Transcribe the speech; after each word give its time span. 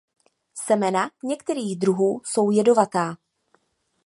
Semena 0.53 1.11
některých 1.23 1.79
druhů 1.79 2.21
jsou 2.25 2.51
jedovatá. 2.51 3.17